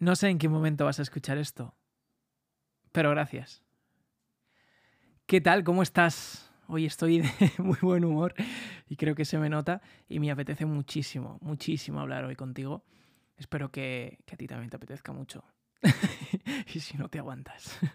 No 0.00 0.16
sé 0.16 0.30
en 0.30 0.38
qué 0.38 0.48
momento 0.48 0.86
vas 0.86 0.98
a 0.98 1.02
escuchar 1.02 1.36
esto, 1.36 1.76
pero 2.90 3.10
gracias. 3.10 3.62
¿Qué 5.26 5.42
tal? 5.42 5.62
¿Cómo 5.62 5.82
estás? 5.82 6.50
Hoy 6.68 6.86
estoy 6.86 7.18
de 7.18 7.28
muy 7.58 7.76
buen 7.82 8.06
humor 8.06 8.32
y 8.88 8.96
creo 8.96 9.14
que 9.14 9.26
se 9.26 9.36
me 9.36 9.50
nota 9.50 9.82
y 10.08 10.18
me 10.18 10.30
apetece 10.30 10.64
muchísimo, 10.64 11.36
muchísimo 11.42 12.00
hablar 12.00 12.24
hoy 12.24 12.34
contigo. 12.34 12.82
Espero 13.36 13.70
que, 13.70 14.20
a 14.32 14.36
ti 14.36 14.46
también 14.46 14.70
te 14.70 14.76
apetezca 14.76 15.12
mucho. 15.12 15.44
y 16.74 16.80
si 16.80 16.96
no 16.96 17.08
te 17.10 17.18
aguantas. 17.18 17.78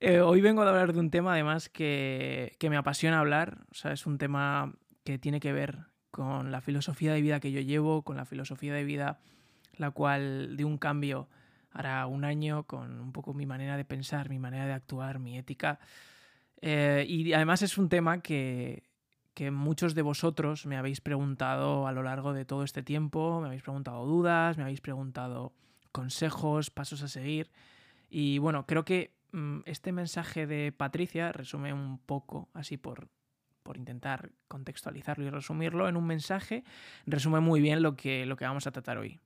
Eh, 0.00 0.20
hoy 0.20 0.42
vengo 0.42 0.60
a 0.60 0.68
hablar 0.68 0.92
de 0.92 0.98
un 0.98 1.10
tema 1.10 1.32
además 1.32 1.70
que, 1.70 2.56
que 2.58 2.68
me 2.68 2.76
apasiona 2.76 3.20
hablar. 3.20 3.64
O 3.70 3.74
sea, 3.74 3.92
es 3.92 4.04
un 4.04 4.18
tema 4.18 4.74
que 5.02 5.18
tiene 5.18 5.40
que 5.40 5.52
ver 5.52 5.86
con 6.10 6.50
la 6.50 6.60
filosofía 6.60 7.14
de 7.14 7.22
vida 7.22 7.40
que 7.40 7.52
yo 7.52 7.60
llevo, 7.60 8.02
con 8.02 8.16
la 8.16 8.26
filosofía 8.26 8.74
de 8.74 8.84
vida 8.84 9.20
la 9.78 9.90
cual 9.90 10.56
de 10.56 10.64
un 10.64 10.78
cambio 10.78 11.28
hará 11.70 12.06
un 12.06 12.24
año 12.24 12.64
con 12.64 13.00
un 13.00 13.12
poco 13.12 13.34
mi 13.34 13.46
manera 13.46 13.76
de 13.76 13.84
pensar, 13.84 14.30
mi 14.30 14.38
manera 14.38 14.66
de 14.66 14.72
actuar, 14.72 15.18
mi 15.18 15.36
ética. 15.36 15.80
Eh, 16.60 17.04
y 17.08 17.32
además 17.32 17.62
es 17.62 17.76
un 17.76 17.88
tema 17.88 18.20
que, 18.20 18.84
que 19.34 19.50
muchos 19.50 19.94
de 19.94 20.02
vosotros 20.02 20.64
me 20.66 20.76
habéis 20.76 21.00
preguntado 21.00 21.86
a 21.86 21.92
lo 21.92 22.02
largo 22.02 22.32
de 22.32 22.44
todo 22.44 22.62
este 22.62 22.82
tiempo, 22.82 23.40
me 23.40 23.48
habéis 23.48 23.62
preguntado 23.62 24.06
dudas, 24.06 24.56
me 24.56 24.62
habéis 24.62 24.80
preguntado 24.80 25.52
consejos, 25.90 26.70
pasos 26.70 27.02
a 27.02 27.08
seguir. 27.08 27.50
Y 28.08 28.38
bueno, 28.38 28.64
creo 28.66 28.84
que 28.84 29.12
mm, 29.32 29.60
este 29.66 29.90
mensaje 29.92 30.46
de 30.46 30.72
Patricia 30.72 31.32
resume 31.32 31.72
un 31.72 31.98
poco, 31.98 32.48
así 32.54 32.76
por, 32.76 33.08
por 33.64 33.76
intentar 33.76 34.30
contextualizarlo 34.46 35.24
y 35.24 35.30
resumirlo 35.30 35.88
en 35.88 35.96
un 35.96 36.06
mensaje, 36.06 36.62
resume 37.06 37.40
muy 37.40 37.60
bien 37.60 37.82
lo 37.82 37.96
que, 37.96 38.26
lo 38.26 38.36
que 38.36 38.44
vamos 38.44 38.68
a 38.68 38.72
tratar 38.72 38.98
hoy. 38.98 39.18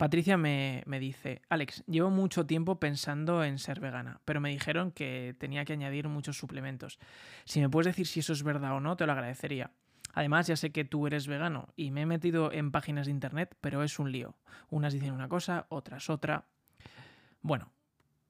Patricia 0.00 0.38
me, 0.38 0.82
dice, 0.98 1.42
Alex, 1.50 1.84
llevo 1.86 2.08
mucho 2.08 2.46
tiempo 2.46 2.80
pensando 2.80 3.44
en 3.44 3.58
ser 3.58 3.80
vegana, 3.80 4.22
pero 4.24 4.40
me 4.40 4.48
dijeron 4.48 4.92
que 4.92 5.36
tenía 5.38 5.66
que 5.66 5.74
añadir 5.74 6.08
muchos 6.08 6.38
suplementos. 6.38 6.98
Si 7.44 7.60
me 7.60 7.68
puedes 7.68 7.88
decir 7.88 8.06
si 8.06 8.20
eso 8.20 8.32
es 8.32 8.42
verdad 8.42 8.72
o 8.72 8.80
no, 8.80 8.96
te 8.96 9.04
lo 9.04 9.12
agradecería. 9.12 9.72
Además, 10.14 10.46
ya 10.46 10.56
sé 10.56 10.72
que 10.72 10.86
tú 10.86 11.06
eres 11.06 11.26
vegano 11.26 11.68
y 11.76 11.90
me 11.90 12.00
he 12.00 12.06
metido 12.06 12.50
en 12.50 12.70
páginas 12.70 13.08
de 13.08 13.12
internet, 13.12 13.54
pero 13.60 13.82
es 13.82 13.98
un 13.98 14.10
lío. 14.10 14.38
Unas 14.70 14.94
dicen 14.94 15.12
una 15.12 15.28
cosa, 15.28 15.66
otras 15.68 16.08
otra. 16.08 16.46
Bueno, 17.42 17.70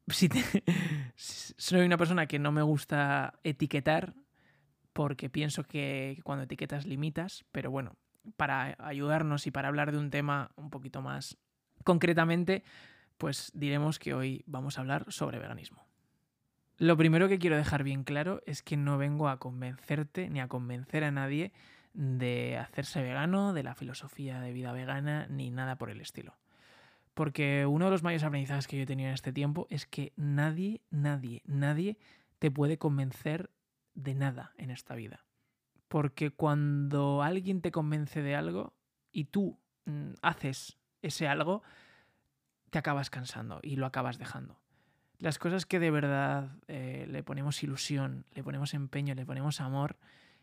soy 1.15 1.87
una 1.87 1.97
persona 1.97 2.27
que 2.27 2.41
no 2.41 2.51
me 2.51 2.63
gusta 2.63 3.39
etiquetar 3.45 4.15
porque 4.93 5.31
pienso 5.31 5.63
que 5.63 6.19
cuando 6.25 6.43
etiquetas 6.43 6.85
limitas, 6.85 7.45
pero 7.53 7.71
bueno, 7.71 7.95
para 8.37 8.75
ayudarnos 8.81 9.47
y 9.47 9.53
para 9.53 9.69
hablar 9.69 9.93
de 9.93 9.99
un 9.99 10.11
tema 10.11 10.51
un 10.57 10.71
poquito 10.71 11.01
más 11.01 11.39
Concretamente, 11.85 12.63
pues 13.19 13.53
diremos 13.55 13.99
que 13.99 14.15
hoy 14.15 14.45
vamos 14.47 14.79
a 14.79 14.81
hablar 14.81 15.07
sobre 15.09 15.39
veganismo. 15.39 15.85
Lo 16.79 16.97
primero 16.97 17.29
que 17.29 17.39
quiero 17.39 17.57
dejar 17.57 17.85
bien 17.85 18.05
claro 18.05 18.43
es 18.47 18.63
que 18.63 18.79
no 18.79 18.97
vengo 18.97 19.29
a 19.29 19.39
convencerte 19.39 20.31
ni 20.31 20.41
a 20.41 20.49
convencer 20.49 21.05
a 21.05 21.11
nadie 21.11 21.53
de 21.93 22.57
hacerse 22.57 23.03
vegano, 23.03 23.53
de 23.53 23.63
la 23.63 23.75
filosofía 23.75 24.41
de 24.41 24.53
vida 24.53 24.73
vegana, 24.73 25.27
ni 25.29 25.51
nada 25.51 25.77
por 25.77 25.91
el 25.91 26.01
estilo. 26.01 26.39
Porque 27.13 27.67
uno 27.67 27.87
de 27.87 27.91
los 27.91 28.03
mayores 28.03 28.25
aprendizajes 28.25 28.67
que 28.67 28.79
yo 28.79 28.85
he 28.85 28.87
tenido 28.87 29.09
en 29.09 29.15
este 29.15 29.33
tiempo 29.33 29.67
es 29.69 29.85
que 29.85 30.15
nadie, 30.17 30.81
nadie, 30.91 31.43
nadie 31.45 31.99
te 32.39 32.51
puede 32.51 32.79
convencer 32.79 33.51
de 33.95 34.15
nada 34.15 34.55
en 34.57 34.71
esta 34.71 34.95
vida. 34.95 35.27
Porque 35.89 36.31
cuando 36.31 37.23
alguien 37.23 37.61
te 37.61 37.73
convence 37.73 38.23
de 38.23 38.37
algo 38.37 38.73
y 39.13 39.25
tú 39.25 39.59
mm, 39.85 40.13
haces 40.23 40.79
ese 41.03 41.29
algo, 41.29 41.63
te 42.71 42.79
acabas 42.79 43.11
cansando 43.11 43.61
y 43.63 43.77
lo 43.77 43.87
acabas 43.87 44.19
dejando. 44.19 44.61
Las 45.19 45.39
cosas 45.39 45.67
que 45.67 45.79
de 45.79 45.91
verdad 45.91 46.57
eh, 46.69 47.07
le 47.09 47.23
ponemos 47.23 47.63
ilusión, 47.63 48.25
le 48.33 48.43
ponemos 48.43 48.73
empeño, 48.75 49.15
le 49.15 49.27
ponemos 49.27 49.61
amor 49.61 49.97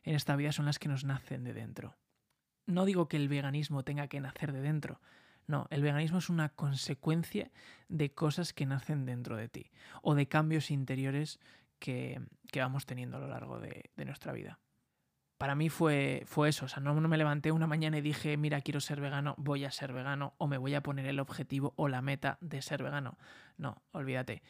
en 0.03 0.15
esta 0.15 0.35
vida 0.35 0.51
son 0.51 0.65
las 0.65 0.79
que 0.79 0.87
nos 0.87 1.03
nacen 1.03 1.43
de 1.43 1.53
dentro. 1.53 1.95
No 2.65 2.85
digo 2.85 3.07
que 3.07 3.17
el 3.17 3.27
veganismo 3.27 3.83
tenga 3.83 4.07
que 4.07 4.21
nacer 4.21 4.51
de 4.51 4.61
dentro, 4.61 5.01
no, 5.47 5.65
el 5.69 5.81
veganismo 5.81 6.17
es 6.17 6.29
una 6.29 6.49
consecuencia 6.49 7.51
de 7.87 8.13
cosas 8.13 8.51
que 8.51 8.65
nacen 8.65 9.05
dentro 9.05 9.37
de 9.37 9.47
ti 9.47 9.71
o 10.01 10.13
de 10.13 10.27
cambios 10.27 10.71
interiores 10.71 11.39
que, 11.79 12.21
vamos 12.53 12.85
teniendo 12.85 13.15
a 13.15 13.21
lo 13.21 13.27
largo 13.27 13.59
de 13.59 14.05
nuestra 14.05 14.33
vida 14.33 14.59
para 15.37 15.55
mí 15.55 15.69
fue, 15.69 16.23
fue 16.25 16.49
eso. 16.49 16.65
O 16.65 16.67
sea, 16.67 16.81
no, 16.81 16.93
me 16.95 17.17
levanté 17.17 17.51
una 17.51 17.67
mañana 17.67 17.97
y 17.97 18.01
dije, 18.01 18.37
mira, 18.37 18.61
quiero 18.61 18.79
ser 18.79 18.99
vegano, 18.99 19.35
voy 19.37 19.65
a 19.65 19.71
ser 19.71 19.93
vegano, 19.93 20.33
o 20.37 20.47
me 20.47 20.57
voy 20.57 20.73
a 20.73 20.81
poner 20.81 21.05
el 21.05 21.19
objetivo 21.19 21.73
o 21.75 21.87
la 21.87 22.01
meta 22.01 22.37
de 22.41 22.61
ser 22.61 22.83
vegano. 22.83 23.17
No, 23.57 23.81
olvídate. 23.91 24.41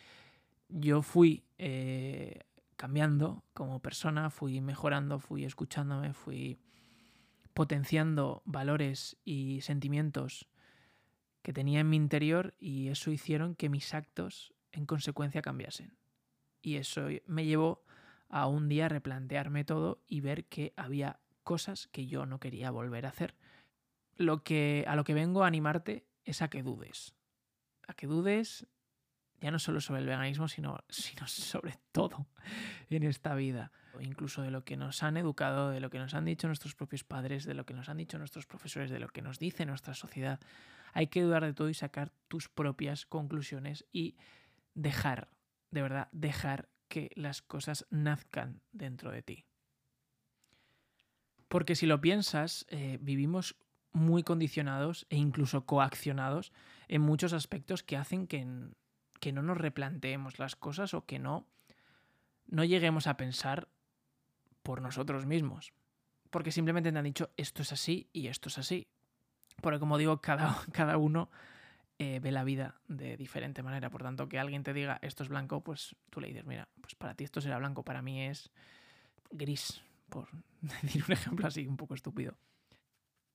Yo 0.70 1.02
fui 1.02 1.44
eh, 1.58 2.42
cambiando 2.76 3.44
como 3.54 3.80
persona, 3.80 4.30
fui 4.30 4.62
mejorando, 4.62 5.20
fui 5.20 5.46
escuchándome, 5.46 6.14
fui 6.14 6.60
potenciando 7.54 8.42
valores 8.46 9.18
y 9.26 9.62
sentimientos 9.62 10.48
que 11.42 11.54
tenía 11.54 11.80
en 11.80 11.90
mi 11.90 11.96
interior 11.96 12.54
y 12.60 12.90
eso 12.90 13.12
hicieron 13.12 13.56
que 13.56 13.70
mis 13.70 13.94
actos 13.94 14.54
en 14.72 14.86
consecuencia 14.86 15.42
cambiasen. 15.42 15.98
Y 16.62 16.76
eso 16.76 17.08
me 17.26 17.46
llevó 17.46 17.84
a 18.30 18.48
un 18.48 18.68
día 18.70 18.90
replantearme 18.90 19.64
todo 19.64 20.02
y 20.08 20.22
ver 20.22 20.46
que 20.46 20.74
había 20.76 21.20
cosas 21.44 21.88
que 21.88 22.08
yo 22.08 22.26
no 22.26 22.40
quería 22.40 22.72
volver 22.72 23.06
a 23.06 23.10
hacer. 23.10 23.36
Lo 24.16 24.44
que, 24.44 24.84
a 24.88 24.96
lo 24.96 25.04
que 25.04 25.14
vengo 25.14 25.44
a 25.44 25.48
animarte 25.48 26.06
es 26.26 26.42
a 26.42 26.50
que 26.50 26.64
dudes. 26.64 27.14
A 27.88 27.94
que 27.94 28.08
dudes 28.08 28.68
ya 29.40 29.52
no 29.52 29.60
solo 29.60 29.82
sobre 29.82 30.02
el 30.02 30.08
veganismo, 30.08 30.48
sino, 30.48 30.84
sino 30.90 31.28
sobre 31.28 31.80
todo 31.92 32.28
en 32.90 33.04
esta 33.04 33.36
vida. 33.36 33.72
Incluso 34.00 34.44
de 34.44 34.52
lo 34.52 34.64
que 34.64 34.78
nos 34.78 35.02
han 35.02 35.18
educado, 35.18 35.70
de 35.70 35.80
lo 35.80 35.90
que 35.90 35.98
nos 35.98 36.14
han 36.14 36.26
dicho 36.26 36.48
nuestros 36.48 36.76
propios 36.76 37.04
padres, 37.04 37.46
de 37.46 37.56
lo 37.56 37.66
que 37.66 37.74
nos 37.74 37.90
han 37.90 37.98
dicho 37.98 38.20
nuestros 38.20 38.46
profesores, 38.46 38.92
de 38.92 39.00
lo 39.00 39.08
que 39.08 39.24
nos 39.24 39.40
dice 39.40 39.66
nuestra 39.66 39.96
sociedad. 39.96 40.40
Hay 40.94 41.08
que 41.08 41.22
dudar 41.22 41.44
de 41.44 41.54
todo 41.54 41.70
y 41.70 41.74
sacar 41.74 42.12
tus 42.28 42.48
propias 42.48 43.06
conclusiones 43.06 43.86
y 43.92 44.16
dejar, 44.76 45.30
de 45.72 45.82
verdad, 45.82 46.10
dejar 46.12 46.70
que 46.98 47.12
las 47.14 47.44
cosas 47.44 47.86
nazcan 47.92 48.62
dentro 48.72 49.12
de 49.12 49.22
ti. 49.22 49.46
Porque 51.48 51.76
si 51.76 51.86
lo 51.86 52.02
piensas, 52.02 52.66
eh, 52.70 52.98
vivimos 53.00 53.56
muy 53.92 54.24
condicionados 54.24 55.06
e 55.12 55.18
incluso 55.18 55.68
coaccionados 55.68 56.52
en 56.88 57.04
muchos 57.04 57.34
aspectos 57.34 57.84
que 57.84 57.98
hacen 57.98 58.26
que, 58.26 58.48
que 59.20 59.32
no 59.32 59.44
nos 59.44 59.60
replanteemos 59.60 60.40
las 60.40 60.56
cosas 60.56 60.96
o 60.96 61.06
que 61.06 61.20
no, 61.20 61.46
no 62.48 62.64
lleguemos 62.64 63.06
a 63.06 63.16
pensar 63.16 63.68
por 64.64 64.82
nosotros 64.82 65.28
mismos. 65.28 65.74
Porque 66.32 66.52
simplemente 66.52 66.92
te 66.92 66.98
han 66.98 67.06
dicho 67.06 67.30
esto 67.38 67.62
es 67.62 67.72
así 67.72 68.10
y 68.12 68.26
esto 68.26 68.50
es 68.50 68.58
así. 68.58 68.88
Porque 69.62 69.80
como 69.80 70.00
digo, 70.00 70.20
cada, 70.20 70.58
cada 70.72 70.98
uno 70.98 71.30
eh, 72.00 72.20
ve 72.22 72.32
la 72.32 72.44
vida 72.44 72.76
de 72.88 73.18
diferente 73.18 73.64
manera. 73.64 73.90
Por 73.90 74.04
tanto, 74.04 74.30
que 74.30 74.38
alguien 74.38 74.64
te 74.64 74.74
diga 74.74 75.00
esto 75.02 75.24
es 75.24 75.30
blanco, 75.30 75.62
pues 75.62 75.96
tú 76.10 76.22
le 76.22 76.28
dices, 76.28 76.46
mira, 76.46 76.68
pues 76.80 76.94
para 76.96 77.16
ti 77.16 77.24
esto 77.24 77.42
será 77.42 77.58
blanco, 77.58 77.84
para 77.84 78.02
mí 78.02 78.22
es 78.22 78.52
gris, 79.32 79.82
por 80.10 80.28
decir 80.82 81.04
un 81.08 81.14
ejemplo 81.14 81.48
así 81.48 81.66
un 81.66 81.78
poco 81.78 81.96
estúpido. 81.96 82.38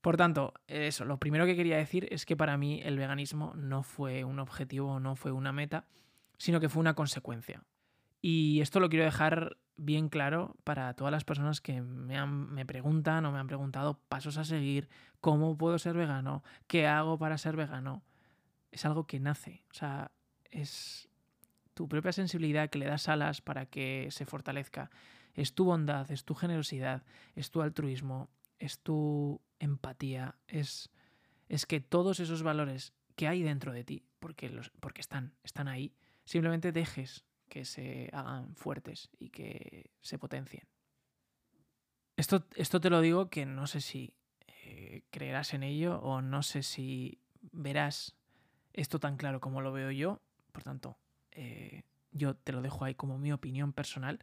Por 0.01 0.17
tanto, 0.17 0.55
eso, 0.67 1.05
lo 1.05 1.19
primero 1.19 1.47
que 1.47 1.57
quería 1.57 1.77
decir 1.77 2.09
es 2.11 2.27
que 2.27 2.37
para 2.37 2.57
mí 2.57 2.81
el 2.85 2.99
veganismo 2.99 3.53
no 3.57 3.83
fue 3.83 4.25
un 4.25 4.41
objetivo, 4.41 4.99
no 4.99 5.15
fue 5.15 5.31
una 5.31 5.53
meta, 5.53 5.87
sino 6.39 6.59
que 6.59 6.69
fue 6.69 6.81
una 6.81 6.95
consecuencia. 6.95 7.63
Y 8.21 8.61
esto 8.61 8.81
lo 8.81 8.89
quiero 8.89 9.05
dejar 9.05 9.59
bien 9.77 10.09
claro 10.09 10.57
para 10.65 10.95
todas 10.95 11.13
las 11.13 11.25
personas 11.25 11.61
que 11.61 11.83
me, 11.83 12.17
han, 12.17 12.53
me 12.53 12.67
preguntan 12.67 13.25
o 13.27 13.33
me 13.33 13.39
han 13.39 13.47
preguntado 13.47 14.01
pasos 14.09 14.39
a 14.39 14.45
seguir, 14.45 14.89
cómo 15.21 15.57
puedo 15.57 15.79
ser 15.79 15.97
vegano, 15.97 16.43
qué 16.67 16.87
hago 16.87 17.19
para 17.19 17.39
ser 17.39 17.57
vegano 17.57 18.03
es 18.73 18.85
algo 18.85 19.07
que 19.07 19.21
nace. 19.21 19.65
O 19.71 19.75
sea, 19.75 20.11
es 20.51 21.09
tu 21.75 21.89
propia 21.89 22.13
sensibilidad 22.13 22.71
que 22.71 22.79
le 22.79 22.87
das 22.87 23.09
alas 23.09 23.41
para 23.41 23.67
que 23.67 24.09
se 24.11 24.27
fortalezca. 24.27 24.91
Es 25.35 25.55
tu 25.55 25.65
bondad, 25.65 26.11
es 26.11 26.25
tu 26.25 26.35
generosidad, 26.35 27.05
es 27.35 27.51
tu 27.51 27.63
altruismo, 27.63 28.29
es 28.59 28.81
tu 28.81 29.41
empatía, 29.59 30.37
es, 30.49 30.91
es 31.49 31.65
que 31.67 31.81
todos 31.81 32.21
esos 32.21 32.43
valores 32.43 32.93
que 33.17 33.29
hay 33.29 33.43
dentro 33.43 33.73
de 33.73 33.85
ti, 33.85 34.05
porque, 34.19 34.51
los, 34.51 34.71
porque 34.81 35.01
están, 35.01 35.35
están 35.43 35.69
ahí, 35.69 35.95
simplemente 36.25 36.73
dejes 36.73 37.25
que 37.49 37.65
se 37.65 38.09
hagan 38.13 38.55
fuertes 38.57 39.11
y 39.19 39.31
que 39.31 39.91
se 40.01 40.19
potencien. 40.19 40.67
Esto, 42.17 42.47
esto 42.57 42.81
te 42.81 42.91
lo 42.91 43.01
digo 43.01 43.31
que 43.31 43.47
no 43.47 43.67
sé 43.67 43.81
si 43.81 44.15
eh, 44.65 45.03
creerás 45.11 45.55
en 45.55 45.63
ello 45.63 45.99
o 46.01 46.23
no 46.23 46.43
sé 46.43 46.63
si 46.63 47.19
verás 47.53 48.17
esto 48.73 48.99
tan 48.99 49.17
claro 49.17 49.41
como 49.41 49.61
lo 49.61 49.73
veo 49.73 49.91
yo, 49.91 50.21
por 50.53 50.63
tanto, 50.63 50.99
eh, 51.33 51.83
yo 52.13 52.35
te 52.35 52.53
lo 52.53 52.63
dejo 52.63 52.85
ahí 52.85 52.95
como 52.95 53.19
mi 53.19 53.33
opinión 53.33 53.73
personal, 53.73 54.21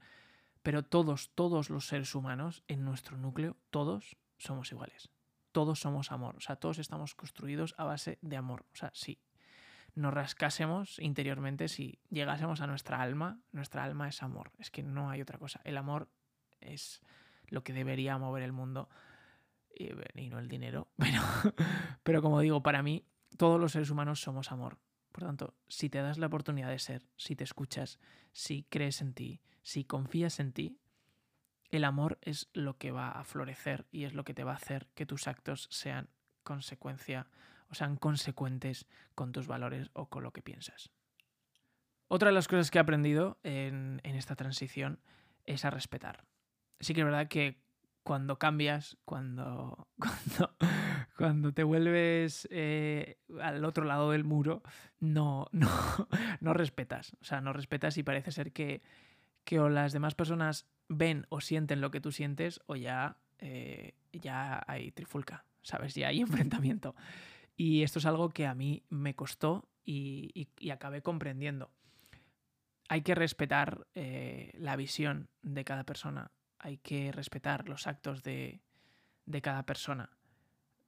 pero 0.62 0.84
todos, 0.84 1.32
todos 1.36 1.70
los 1.70 1.88
seres 1.88 2.14
humanos 2.16 2.64
en 2.68 2.86
nuestro 2.86 3.18
núcleo, 3.18 3.58
todos 3.70 4.18
somos 4.38 4.72
iguales. 4.72 5.10
Todos 5.52 5.80
somos 5.80 6.12
amor, 6.12 6.36
o 6.36 6.42
sea, 6.42 6.58
todos 6.58 6.78
estamos 6.78 7.16
construidos 7.16 7.74
a 7.78 7.84
base 7.84 8.20
de 8.22 8.38
amor, 8.38 8.66
o 8.72 8.76
sea, 8.76 8.92
sí. 8.94 9.20
nos 9.96 10.14
rascásemos 10.14 11.00
interiormente 11.00 11.68
si 11.68 12.00
llegásemos 12.12 12.62
a 12.62 12.68
nuestra 12.68 13.02
alma. 13.02 13.40
Nuestra 13.52 13.84
alma 13.84 14.08
es 14.08 14.22
amor, 14.22 14.52
es 14.60 14.70
que 14.70 14.84
no 14.84 15.10
hay 15.10 15.22
otra 15.22 15.40
cosa. 15.40 15.60
El 15.64 15.78
amor 15.78 16.08
es 16.62 17.02
lo 17.48 17.64
que 17.64 17.74
debería 17.74 18.18
mover 18.20 18.44
el 18.44 18.52
mundo 18.52 18.90
y, 19.76 19.90
no 20.30 20.38
el 20.38 20.48
dinero. 20.48 20.88
Pero, 20.98 21.22
pero 22.04 22.22
como 22.22 22.42
digo, 22.42 22.62
para 22.62 22.84
mí 22.84 23.06
todos 23.38 23.60
los 23.60 23.72
seres 23.72 23.90
humanos 23.90 24.22
somos 24.22 24.52
amor. 24.52 24.80
Por 25.12 25.24
tanto, 25.24 25.56
si 25.68 25.90
te 25.90 26.02
das 26.02 26.18
la 26.18 26.28
oportunidad 26.28 26.70
de 26.70 26.80
ser, 26.80 27.08
si 27.18 27.36
te 27.36 27.44
escuchas, 27.44 28.00
si 28.32 28.64
crees 28.64 29.02
en 29.02 29.14
ti, 29.14 29.42
si 29.64 29.84
confías 29.84 30.40
en 30.40 30.54
ti, 30.54 30.80
el 31.72 31.84
amor 31.84 32.18
es 32.22 32.50
lo 32.54 32.78
que 32.78 32.92
va 32.92 33.10
a 33.12 33.24
florecer 33.24 33.88
y 33.92 34.06
es 34.06 34.14
lo 34.14 34.24
que 34.24 34.34
te 34.34 34.44
va 34.44 34.54
a 34.54 34.56
hacer 34.56 34.88
que 34.96 35.06
tus 35.06 35.28
actos 35.28 35.68
sean 35.72 36.10
consecuencia 36.44 37.28
o 37.70 37.76
sean 37.76 37.96
consecuentes 37.96 38.88
con 39.14 39.32
tus 39.32 39.48
valores 39.48 39.90
o 39.94 40.10
con 40.10 40.24
lo 40.24 40.32
que 40.32 40.42
piensas. 40.42 40.92
Otra 42.08 42.30
de 42.30 42.34
las 42.34 42.48
cosas 42.48 42.72
que 42.72 42.80
he 42.80 42.82
aprendido 42.82 43.38
en, 43.44 44.02
esta 44.04 44.36
transición 44.36 45.00
es 45.46 45.64
a 45.64 45.70
respetar. 45.70 46.26
Sí 46.80 46.94
que 46.94 47.02
es 47.02 47.06
verdad 47.06 47.28
que 47.28 47.62
cuando 48.02 48.40
cambias, 48.40 48.98
cuando, 49.06 49.88
cuando, 50.00 50.56
cuando 51.18 51.54
te 51.54 51.64
vuelves 51.64 52.48
eh, 52.52 53.18
al 53.42 53.64
otro 53.66 53.86
lado 53.86 54.12
del 54.12 54.24
muro, 54.24 54.64
no, 55.00 55.48
no, 55.52 55.70
no 56.40 56.54
respetas. 56.54 57.16
O 57.22 57.26
sea, 57.26 57.42
no 57.42 57.54
respetas 57.54 57.98
y 57.98 58.04
parece 58.04 58.32
ser 58.32 58.52
que, 58.52 58.82
que 59.44 59.60
o 59.60 59.70
las 59.70 59.94
demás 59.94 60.16
personas 60.16 60.68
ven 60.90 61.26
o 61.30 61.42
sienten 61.42 61.82
lo 61.82 61.92
que 61.92 62.02
tú 62.02 62.12
sientes 62.12 62.62
o 62.66 62.76
ya, 62.76 63.18
eh, 63.38 63.94
ya 64.12 64.64
hay 64.68 64.92
trifulca, 64.92 65.46
¿sabes? 65.62 65.96
Ya 65.96 66.08
hay 66.08 66.20
enfrentamiento. 66.22 66.96
Y 67.56 67.84
esto 67.84 68.00
es 68.00 68.06
algo 68.06 68.30
que 68.30 68.48
a 68.48 68.56
mí 68.56 68.84
me 68.90 69.16
costó 69.16 69.70
y, 69.86 70.48
acabé 70.72 71.02
comprendiendo. 71.02 71.72
Hay 72.88 73.02
que 73.02 73.16
respetar 73.16 73.88
eh, 73.96 74.52
la 74.56 74.76
visión 74.76 75.30
de 75.42 75.64
cada 75.64 75.84
persona, 75.84 76.32
hay 76.58 76.78
que 76.78 77.12
respetar 77.12 77.68
los 77.68 77.88
actos 77.88 78.24
de, 78.24 78.62
cada 79.42 79.66
persona. 79.66 80.10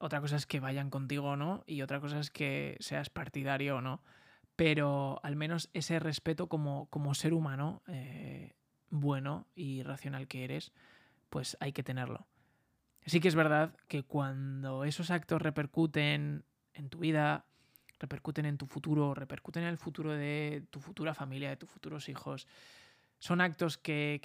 Otra 0.02 0.20
cosa 0.20 0.34
es 0.34 0.46
que 0.46 0.58
vayan 0.58 0.90
contigo 0.90 1.28
o 1.28 1.36
no, 1.36 1.62
y 1.64 1.82
otra 1.82 2.00
cosa 2.00 2.18
es 2.18 2.32
que 2.32 2.76
seas 2.80 3.08
partidario 3.08 3.76
o 3.76 3.80
no. 3.80 4.02
Pero 4.56 5.20
al 5.22 5.36
menos 5.36 5.70
ese 5.74 6.00
respeto 6.00 6.48
como, 6.48 6.86
como 6.90 7.14
ser 7.14 7.32
humano 7.32 7.82
eh, 7.86 8.56
bueno 8.90 9.46
y 9.54 9.84
racional 9.84 10.26
que 10.26 10.42
eres, 10.42 10.72
pues 11.30 11.56
hay 11.60 11.72
que 11.72 11.84
tenerlo. 11.84 12.26
Sí 13.06 13.20
que 13.20 13.28
es 13.28 13.36
verdad 13.36 13.76
que 13.86 14.02
cuando 14.02 14.82
esos 14.82 15.12
actos 15.12 15.40
repercuten 15.40 16.44
en 16.74 16.88
tu 16.88 16.98
vida, 16.98 17.46
repercuten 18.00 18.44
en 18.44 18.58
tu 18.58 18.66
futuro, 18.66 19.14
repercuten 19.14 19.62
en 19.62 19.68
el 19.68 19.78
futuro 19.78 20.10
de 20.10 20.64
tu 20.70 20.80
futura 20.80 21.14
familia, 21.14 21.48
de 21.48 21.56
tus 21.56 21.70
futuros 21.70 22.08
hijos. 22.08 22.48
Son 23.20 23.40
actos 23.40 23.78
que, 23.78 24.18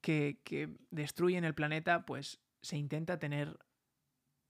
que, 0.00 0.38
que, 0.42 0.70
destruyen 0.90 1.44
el 1.44 1.54
planeta, 1.54 2.06
pues 2.06 2.40
se 2.62 2.78
intenta 2.78 3.18
tener 3.18 3.58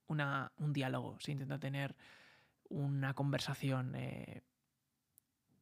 un 0.09 0.73
diálogo, 0.73 1.19
se 1.21 1.33
intenta 1.33 1.59
tener 1.59 1.95
una 2.69 3.15
conversación, 3.15 3.95
eh, 3.95 4.43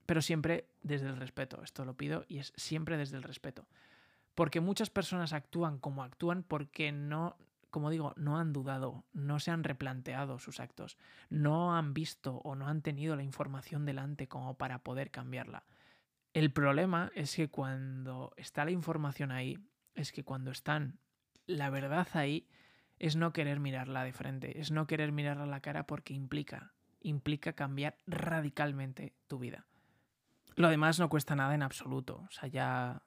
pero 0.07 0.23
siempre 0.23 0.69
desde 0.83 1.09
el 1.09 1.17
respeto. 1.17 1.63
Esto 1.63 1.85
lo 1.85 1.97
pido 1.97 2.25
y 2.29 2.39
es 2.39 2.53
siempre 2.57 2.97
desde 2.97 3.17
el 3.17 3.23
respeto. 3.23 3.67
Porque 4.35 4.61
muchas 4.61 4.91
personas 4.91 5.33
actúan 5.33 5.79
como 5.79 6.03
actúan 6.03 6.43
porque 6.43 6.93
no 6.93 7.37
como 7.77 7.91
digo, 7.91 8.15
no 8.17 8.39
han 8.39 8.55
dudado, 8.55 9.05
no 9.13 9.39
se 9.39 9.51
han 9.51 9.63
replanteado 9.63 10.39
sus 10.39 10.61
actos, 10.61 10.97
no 11.29 11.77
han 11.77 11.93
visto 11.93 12.37
o 12.37 12.55
no 12.55 12.69
han 12.69 12.81
tenido 12.81 13.17
la 13.17 13.23
información 13.23 13.85
delante 13.85 14.29
como 14.29 14.55
para 14.55 14.79
poder 14.79 15.11
cambiarla. 15.11 15.63
El 16.33 16.51
problema 16.53 17.11
es 17.15 17.37
que 17.37 17.51
cuando 17.51 18.33
está 18.39 18.65
la 18.65 18.71
información 18.71 19.31
ahí, 19.31 19.59
es 19.95 20.11
que 20.11 20.25
cuando 20.25 20.53
están 20.53 20.99
la 21.45 21.69
verdad 21.69 22.09
ahí, 22.15 22.49
es 22.99 23.17
no 23.17 23.33
querer 23.33 23.61
mirarla 23.61 24.05
de 24.05 24.13
frente, 24.13 24.61
es 24.61 24.71
no 24.71 24.87
querer 24.87 25.13
mirarla 25.13 25.45
a 25.45 25.47
la 25.49 25.61
cara 25.61 25.87
porque 25.87 26.15
implica, 26.15 26.73
implica 27.01 27.53
cambiar 27.53 27.99
radicalmente 28.07 29.15
tu 29.27 29.39
vida. 29.39 29.67
Lo 30.55 30.69
demás 30.69 30.99
no 30.99 31.09
cuesta 31.09 31.37
nada 31.37 31.55
en 31.55 31.63
absoluto, 31.63 32.25
o 32.29 32.31
sea, 32.31 32.49
ya 32.49 33.03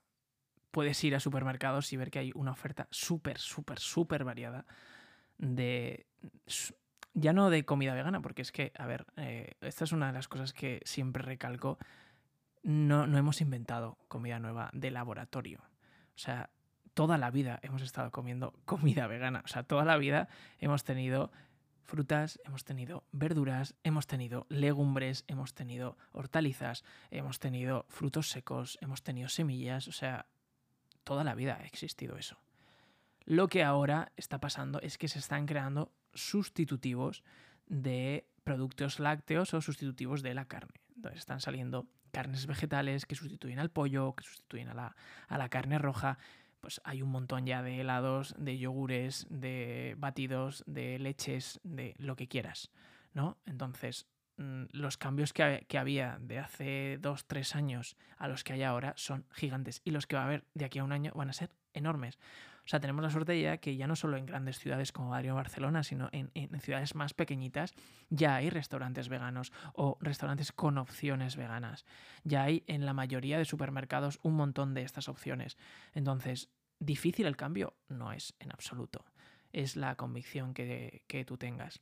puedes 0.71 1.03
ir 1.03 1.15
a 1.15 1.19
supermercados 1.19 1.91
y 1.93 1.97
ver 1.97 2.11
que 2.11 2.19
hay 2.19 2.31
una 2.35 2.51
oferta 2.51 2.87
súper, 2.91 3.39
súper, 3.39 3.79
súper 3.79 4.23
variada 4.23 4.65
de... 5.37 6.05
Ya 7.15 7.33
no 7.33 7.49
de 7.49 7.65
comida 7.65 7.95
vegana, 7.95 8.21
porque 8.21 8.43
es 8.43 8.51
que, 8.51 8.71
a 8.77 8.85
ver, 8.85 9.07
eh, 9.17 9.55
esta 9.61 9.83
es 9.83 9.91
una 9.91 10.07
de 10.07 10.13
las 10.13 10.27
cosas 10.27 10.53
que 10.53 10.79
siempre 10.85 11.23
recalco. 11.23 11.79
No, 12.61 13.07
no 13.07 13.17
hemos 13.17 13.41
inventado 13.41 13.97
comida 14.07 14.39
nueva 14.39 14.69
de 14.73 14.91
laboratorio. 14.91 15.59
O 16.15 16.17
sea, 16.17 16.51
toda 16.99 17.17
la 17.17 17.31
vida 17.31 17.61
hemos 17.61 17.81
estado 17.81 18.11
comiendo 18.11 18.53
comida 18.65 19.07
vegana. 19.07 19.41
O 19.45 19.47
sea, 19.47 19.63
toda 19.63 19.85
la 19.85 19.95
vida 19.95 20.27
hemos 20.59 20.83
tenido 20.83 21.31
frutas, 21.85 22.41
hemos 22.43 22.65
tenido 22.65 23.05
verduras, 23.13 23.73
hemos 23.85 24.05
tenido 24.05 24.45
legumbres, 24.49 25.23
hemos 25.29 25.53
tenido 25.53 25.97
hortalizas, 26.11 26.83
hemos 27.09 27.39
tenido 27.39 27.85
frutos 27.87 28.27
secos, 28.27 28.77
hemos 28.81 29.01
tenido 29.01 29.29
semillas. 29.29 29.87
O 29.87 29.93
sea, 29.93 30.25
toda 31.05 31.23
la 31.23 31.35
vida 31.35 31.57
ha 31.61 31.65
existido 31.65 32.17
eso. 32.17 32.37
Lo 33.23 33.47
que 33.47 33.63
ahora 33.63 34.11
está 34.17 34.41
pasando 34.41 34.81
es 34.81 34.97
que 34.97 35.07
se 35.07 35.19
están 35.19 35.45
creando 35.45 35.93
sustitutivos 36.13 37.23
de 37.65 38.27
productos 38.43 38.99
lácteos 38.99 39.53
o 39.53 39.61
sustitutivos 39.61 40.21
de 40.21 40.33
la 40.33 40.49
carne. 40.49 40.81
Entonces 40.97 41.19
están 41.19 41.39
saliendo 41.39 41.87
carnes 42.11 42.45
vegetales 42.45 43.05
que 43.05 43.15
sustituyen 43.15 43.59
al 43.59 43.69
pollo, 43.69 44.15
que 44.15 44.25
sustituyen 44.25 44.67
a 44.67 44.73
la, 44.73 44.95
a 45.29 45.37
la 45.37 45.47
carne 45.47 45.77
roja. 45.77 46.17
Pues 46.59 46.81
hay 46.83 47.01
un 47.01 47.09
montón 47.09 47.45
ya 47.45 47.63
de 47.63 47.79
helados, 47.79 48.35
de 48.37 48.57
yogures, 48.57 49.25
de 49.29 49.95
batidos, 49.97 50.63
de 50.67 50.99
leches, 50.99 51.59
de 51.63 51.95
lo 51.97 52.15
que 52.15 52.27
quieras. 52.27 52.71
¿no? 53.13 53.37
Entonces, 53.45 54.07
Mm, 54.39 54.67
los 54.71 54.95
cambios 54.95 55.33
que, 55.33 55.77
había 55.77 56.17
de 56.21 56.39
hace 56.39 56.97
dos, 57.01 57.25
tres 57.25 57.57
años 57.57 57.97
a 58.17 58.29
los 58.29 58.45
que 58.45 58.53
hay 58.53 58.63
ahora 58.63 58.93
son 58.95 59.25
gigantes 59.33 59.81
y 59.83 59.91
los 59.91 60.07
que 60.07 60.15
va 60.15 60.21
a 60.21 60.25
haber 60.25 60.45
de 60.53 60.63
aquí 60.63 60.79
a 60.79 60.85
un 60.85 60.93
año 60.93 61.11
van 61.13 61.29
a 61.29 61.33
ser 61.33 61.51
enormes. 61.73 62.17
O 62.69 62.71
sea, 62.71 62.79
tenemos 62.79 63.01
la 63.01 63.09
suerte 63.09 63.41
ya 63.41 63.57
que 63.57 63.75
ya 63.77 63.87
no 63.87 63.95
solo 63.95 64.15
en 64.15 64.27
grandes 64.27 64.59
ciudades 64.59 64.91
como 64.91 65.09
Barrio 65.09 65.33
Barcelona, 65.33 65.81
sino 65.81 66.07
en, 66.11 66.29
ciudades 66.61 66.93
más 66.93 67.15
pequeñitas 67.15 67.73
ya 68.11 68.35
hay 68.35 68.51
restaurantes 68.51 69.09
veganos 69.09 69.51
o 69.73 69.97
restaurantes 70.01 70.51
con 70.51 70.77
opciones 70.77 71.35
veganas. 71.35 71.83
Ya 72.23 72.43
hay 72.43 72.63
en 72.67 72.85
la 72.85 72.93
mayoría 72.93 73.39
de 73.39 73.45
supermercados 73.45 74.19
un 74.21 74.35
montón 74.35 74.75
de 74.75 74.83
estas 74.83 75.09
opciones. 75.09 75.57
Entonces, 75.95 76.51
¿difícil 76.77 77.25
el 77.25 77.37
cambio? 77.37 77.75
No 77.87 78.11
es 78.11 78.35
en 78.37 78.51
absoluto. 78.51 79.03
Es 79.51 79.75
la 79.75 79.95
convicción 79.95 80.53
que, 80.53 81.01
que 81.07 81.25
tú 81.25 81.39
tengas. 81.39 81.81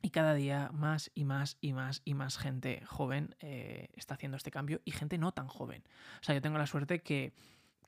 Y 0.00 0.10
cada 0.10 0.34
día 0.34 0.70
más 0.72 1.10
y 1.12 1.24
más 1.24 1.58
y 1.60 1.72
más 1.72 2.02
y 2.04 2.14
más 2.14 2.38
gente 2.38 2.84
joven 2.86 3.34
eh, 3.40 3.88
está 3.94 4.14
haciendo 4.14 4.36
este 4.36 4.52
cambio 4.52 4.80
y 4.84 4.92
gente 4.92 5.18
no 5.18 5.32
tan 5.32 5.48
joven. 5.48 5.82
O 6.20 6.22
sea, 6.22 6.36
yo 6.36 6.40
tengo 6.40 6.56
la 6.56 6.68
suerte 6.68 7.00
que, 7.00 7.32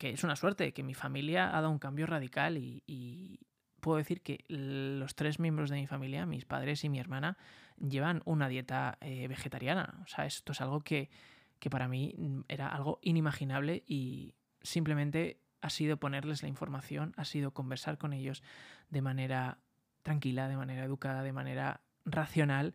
que 0.01 0.09
es 0.09 0.25
una 0.25 0.35
suerte, 0.35 0.73
que 0.73 0.83
mi 0.83 0.95
familia 0.95 1.51
ha 1.51 1.61
dado 1.61 1.71
un 1.71 1.79
cambio 1.79 2.07
radical 2.07 2.57
y, 2.57 3.39
puedo 3.81 3.99
decir 3.99 4.23
que 4.23 4.45
los 4.49 5.15
tres 5.15 5.39
miembros 5.39 5.69
de 5.69 5.77
mi 5.77 5.87
familia, 5.87 6.25
mis 6.25 6.47
padres 6.47 6.85
y 6.85 6.89
mi 6.89 6.99
hermana, 6.99 7.37
llevan 7.79 8.23
una 8.25 8.49
dieta 8.49 8.97
eh, 9.03 9.29
vegetariana. 9.29 10.01
O 10.03 10.07
sea, 10.07 10.25
esto 10.25 10.53
es 10.53 10.61
algo 10.63 10.81
que, 10.81 11.11
que 11.59 11.69
para 11.69 11.87
mí 11.87 12.15
era 12.49 12.69
algo 12.69 12.99
inimaginable 13.03 13.85
y 13.87 14.35
simplemente 14.63 15.39
ha 15.61 15.69
sido 15.69 15.99
ponerles 15.99 16.43
la 16.43 16.49
información, 16.49 17.13
ha 17.19 17.27
sido 17.27 17.53
conversar 17.53 17.99
con 17.99 18.15
ellos 18.15 18.43
de 18.89 19.03
manera 19.03 19.59
tranquila, 20.03 20.49
de 20.49 20.57
manera 20.57 20.85
educada, 20.85 21.23
de 21.23 21.33
manera 21.33 21.83
racional 22.07 22.75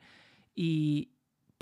y 0.53 1.14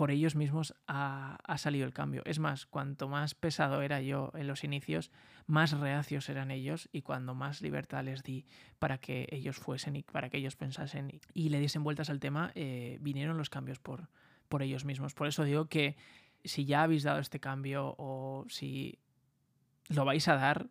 por 0.03 0.12
ellos 0.12 0.36
mismos 0.36 0.75
ha, 0.86 1.38
salido 1.55 1.86
el 1.86 1.93
cambio. 1.93 2.24
Es 2.25 2.38
más, 2.38 2.65
cuanto 2.65 3.07
más 3.07 3.36
pesado 3.36 3.81
era 3.81 4.01
yo 4.01 4.33
en 4.33 4.48
los 4.48 4.65
inicios, 4.65 5.12
más 5.48 5.79
reacios 5.79 6.27
eran 6.27 6.51
ellos 6.51 6.89
y 6.91 7.03
cuando 7.03 7.36
más 7.36 7.62
libertad 7.62 8.03
les 8.03 8.22
di 8.22 8.45
para 8.79 8.98
que 8.98 9.29
ellos 9.31 9.55
fuesen 9.55 9.95
y 9.95 10.03
para 10.03 10.29
que 10.29 10.39
ellos 10.39 10.57
pensasen 10.57 11.22
y 11.33 11.48
le 11.48 11.62
diesen 11.62 11.86
vueltas 11.86 12.10
al 12.10 12.19
tema, 12.19 12.51
eh, 12.53 12.98
vinieron 13.00 13.38
los 13.38 13.50
cambios 13.50 13.79
por, 13.79 14.10
por 14.50 14.62
ellos 14.62 14.83
mismos. 14.83 15.13
Por 15.13 15.27
eso 15.27 15.45
digo 15.45 15.67
que 15.67 15.95
si 16.43 16.65
ya 16.65 16.83
habéis 16.83 17.03
dado 17.03 17.19
este 17.19 17.39
cambio 17.39 17.95
o 17.98 18.43
si 18.50 19.00
lo 19.88 20.03
vais 20.03 20.27
a 20.27 20.36
dar, 20.36 20.69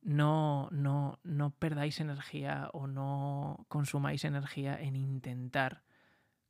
no, 0.00 0.70
no, 0.72 1.18
no 1.22 1.50
perdáis 1.50 2.00
energía 2.00 2.70
o 2.72 2.86
no 2.86 3.66
consumáis 3.68 4.24
energía 4.24 4.80
en 4.80 4.96
intentar 4.96 5.82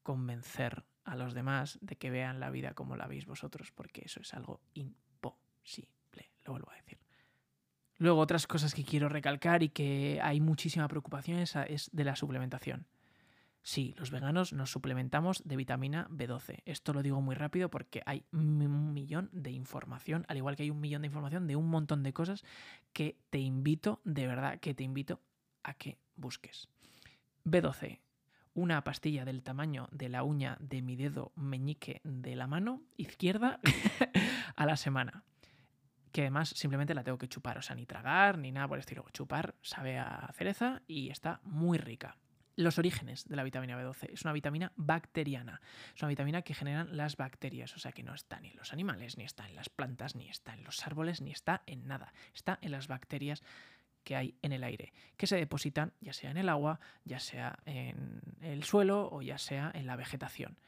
convencer 0.05 0.85
a 1.05 1.17
los 1.17 1.35
demás 1.35 1.79
de 1.81 1.97
que 1.97 2.11
vean 2.11 2.41
la 2.41 2.51
vida 2.51 2.75
como 2.75 2.97
la 2.97 3.07
veis 3.07 3.27
vosotros, 3.27 3.73
porque 3.73 4.03
eso 4.05 4.21
es 4.21 4.35
algo 4.35 4.61
imposible, 4.75 6.31
lo 6.45 6.53
vuelvo 6.53 6.71
a 6.71 6.77
decir. 6.77 6.99
Luego, 7.99 8.21
otras 8.21 8.47
cosas 8.47 8.75
que 8.75 8.85
quiero 8.85 9.09
recalcar 9.09 9.63
y 9.63 9.69
que 9.69 10.21
hay 10.23 10.41
muchísima 10.41 10.89
preocupación 10.89 11.39
es 11.39 11.91
de 11.93 12.05
la 12.05 12.17
suplementación. 12.17 12.87
Sí, 13.67 13.95
los 13.97 14.11
veganos 14.11 14.53
nos 14.53 14.71
suplementamos 14.71 15.43
de 15.47 15.57
vitamina 15.57 16.07
B12. 16.11 16.61
Esto 16.67 16.93
lo 16.93 17.03
digo 17.03 17.23
muy 17.23 17.35
rápido 17.35 17.71
porque 17.71 18.03
hay 18.05 18.27
un 18.31 18.93
millón 18.93 19.31
de 19.33 19.53
información, 19.53 20.27
al 20.29 20.37
igual 20.37 20.55
que 20.55 20.65
hay 20.65 20.71
un 20.71 20.83
millón 20.83 21.01
de 21.01 21.07
información 21.07 21.47
de 21.47 21.57
un 21.57 21.71
montón 21.71 22.03
de 22.03 22.13
cosas 22.13 22.45
que 22.93 23.17
te 23.31 23.39
invito, 23.39 24.03
de 24.05 24.27
verdad, 24.27 24.61
que 24.61 24.75
te 24.75 24.85
invito 24.85 25.23
a 25.63 25.73
que 25.73 25.97
busques. 26.15 26.69
B12, 27.47 28.01
una 28.55 28.83
pastilla 28.85 29.25
del 29.25 29.43
tamaño 29.43 29.89
de 29.91 30.09
la 30.09 30.23
uña 30.23 30.57
de 30.61 30.81
mi 30.81 30.97
dedo 30.97 31.33
meñique 31.35 32.01
de 32.05 32.37
la 32.37 32.47
mano 32.47 32.83
izquierda 32.97 33.61
a 34.57 34.67
la 34.67 34.77
semana. 34.77 35.25
Que 36.13 36.23
además 36.23 36.51
simplemente 36.51 36.95
la 36.95 37.03
tengo 37.03 37.19
que 37.19 37.29
chupar, 37.29 37.59
o 37.59 37.63
sea, 37.63 37.75
ni 37.75 37.87
tragar 37.87 38.39
ni 38.39 38.53
nada 38.53 38.69
por 38.69 38.79
el. 38.79 38.85
Chupar 39.13 39.57
sabe 39.63 39.99
a 39.99 40.31
cereza 40.33 40.83
y 40.87 41.11
está 41.11 41.41
muy 41.43 41.77
rica. 41.77 42.17
Los 42.57 42.79
orígenes 42.79 43.27
de 43.27 43.35
la 43.35 43.43
vitamina 43.43 43.77
B12. 43.77 44.11
Es 44.13 44.23
una 44.23 44.33
vitamina 44.33 44.73
bacteriana. 44.77 45.61
Es 45.97 46.03
una 46.03 46.11
vitamina 46.11 46.43
que 46.43 46.55
generan 46.55 46.97
las 46.97 47.17
bacterias. 47.17 47.75
O 47.75 47.81
sea 47.81 47.91
que 47.91 48.05
no 48.05 48.15
está 48.15 48.39
ni 48.39 48.51
en 48.51 48.57
los 48.57 48.73
animales, 48.73 49.19
ni 49.19 49.25
está 49.25 49.49
en 49.49 49.57
las 49.57 49.69
plantas, 49.69 50.15
ni 50.15 50.29
está 50.29 50.55
en 50.55 50.63
los 50.63 50.87
árboles, 50.87 51.21
ni 51.21 51.33
está 51.33 51.63
en 51.67 51.89
nada. 51.89 52.13
Está 52.33 52.61
en 52.63 52.71
las 52.71 52.87
bacterias 52.87 53.43
que 54.05 54.17
hay 54.17 54.37
en 54.43 54.53
el 54.53 54.63
aire, 54.63 54.93
que 55.17 55.27
se 55.27 55.37
depositan 55.37 55.93
ya 56.01 56.13
sea 56.13 56.31
en 56.31 56.37
el 56.37 56.49
agua, 56.49 56.81
ya 57.05 57.19
sea 57.19 57.59
en 57.65 58.21
el 58.41 58.63
suelo 58.65 59.09
o 59.11 59.23
ya 59.23 59.39
sea 59.39 59.71
en 59.75 59.87
la 59.87 59.97
vegetación. 59.97 60.59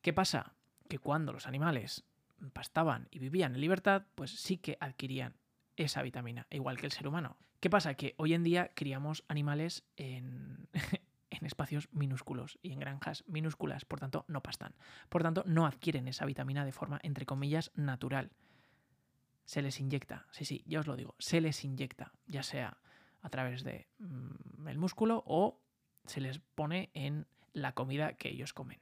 ¿Qué 0.00 0.12
pasa? 0.12 0.54
Que 0.88 0.98
cuando 0.98 1.32
los 1.32 1.46
animales 1.46 2.04
pastaban 2.52 3.08
y 3.10 3.18
vivían 3.18 3.54
en 3.54 3.60
libertad, 3.60 4.04
pues 4.14 4.30
sí 4.30 4.58
que 4.58 4.78
adquirían 4.80 5.34
esa 5.76 6.02
vitamina, 6.02 6.46
igual 6.50 6.78
que 6.78 6.86
el 6.86 6.92
ser 6.92 7.08
humano. 7.08 7.36
¿Qué 7.60 7.70
pasa? 7.70 7.94
Que 7.94 8.14
hoy 8.18 8.34
en 8.34 8.44
día 8.44 8.70
criamos 8.74 9.24
animales 9.28 9.84
en, 9.96 10.68
en 11.30 11.46
espacios 11.46 11.88
minúsculos 11.92 12.58
y 12.62 12.72
en 12.72 12.80
granjas 12.80 13.24
minúsculas, 13.26 13.84
por 13.84 14.00
tanto 14.00 14.24
no 14.28 14.42
pastan. 14.42 14.74
Por 15.08 15.22
tanto, 15.22 15.42
no 15.46 15.66
adquieren 15.66 16.08
esa 16.08 16.24
vitamina 16.24 16.64
de 16.64 16.72
forma, 16.72 17.00
entre 17.02 17.26
comillas, 17.26 17.72
natural. 17.74 18.30
Se 19.46 19.62
les 19.62 19.80
inyecta, 19.80 20.26
sí, 20.30 20.44
sí, 20.44 20.62
ya 20.66 20.80
os 20.80 20.86
lo 20.86 20.96
digo, 20.96 21.14
se 21.18 21.40
les 21.40 21.64
inyecta, 21.64 22.12
ya 22.26 22.42
sea 22.42 22.76
a 23.22 23.30
través 23.30 23.64
del 23.64 23.86
de, 23.98 24.04
mm, 24.04 24.78
músculo 24.78 25.24
o 25.26 25.62
se 26.04 26.20
les 26.20 26.38
pone 26.38 26.90
en 26.92 27.26
la 27.54 27.72
comida 27.72 28.12
que 28.12 28.28
ellos 28.28 28.52
comen. 28.52 28.80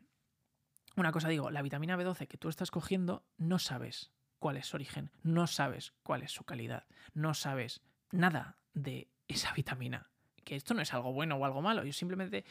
Una 0.97 1.12
cosa 1.12 1.28
digo, 1.28 1.50
la 1.50 1.62
vitamina 1.62 1.97
B12 1.97 2.26
que 2.26 2.38
tú 2.38 2.49
estás 2.49 2.73
cogiendo 2.73 3.25
no 3.37 3.61
sabes 3.61 4.11
cuál 4.40 4.56
es 4.56 4.66
su 4.66 4.76
origen, 4.76 5.12
no 5.23 5.47
sabes 5.47 5.92
cuál 6.02 6.23
es 6.23 6.33
su 6.33 6.44
calidad, 6.44 6.87
no 7.12 7.35
sabes 7.35 7.80
nada 8.11 8.59
de 8.73 9.09
esa 9.28 9.52
vitamina 9.52 10.11
que 10.44 10.54
esto 10.54 10.75
no 10.75 10.83
es 10.83 10.94
algo 10.94 11.12
bueno 11.12 11.37
o 11.37 11.44
algo 11.44 11.62
malo. 11.62 11.85
Yo 11.85 11.92
simplemente 11.92 12.44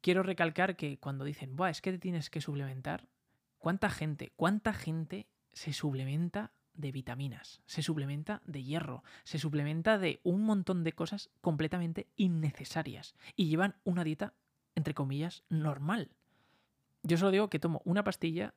quiero 0.00 0.22
recalcar 0.22 0.76
que 0.76 0.98
cuando 0.98 1.24
dicen, 1.24 1.56
Buah, 1.56 1.70
es 1.70 1.82
que 1.82 1.92
te 1.92 1.98
tienes 1.98 2.30
que 2.30 2.40
suplementar, 2.40 3.08
¿cuánta 3.58 3.90
gente, 3.90 4.32
cuánta 4.36 4.72
gente 4.72 5.28
se 5.52 5.72
suplementa 5.72 6.52
de 6.74 6.92
vitaminas, 6.92 7.60
se 7.66 7.82
suplementa 7.82 8.42
de 8.46 8.62
hierro, 8.62 9.04
se 9.24 9.38
suplementa 9.38 9.98
de 9.98 10.20
un 10.22 10.42
montón 10.42 10.84
de 10.84 10.92
cosas 10.92 11.30
completamente 11.40 12.08
innecesarias 12.16 13.14
y 13.36 13.48
llevan 13.48 13.76
una 13.84 14.04
dieta, 14.04 14.34
entre 14.74 14.94
comillas, 14.94 15.44
normal. 15.48 16.10
Yo 17.02 17.18
solo 17.18 17.30
digo 17.30 17.48
que 17.48 17.58
tomo 17.58 17.82
una 17.84 18.04
pastilla 18.04 18.54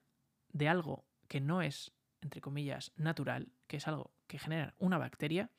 de 0.53 0.69
algo 0.69 1.03
que 1.27 1.41
no 1.41 1.61
es, 1.61 1.91
entre 2.21 2.41
comillas, 2.41 2.91
natural, 2.95 3.49
que 3.67 3.77
es 3.77 3.87
algo 3.87 4.11
que 4.27 4.39
genera 4.39 4.75
una 4.77 4.97
bacteria 4.97 5.49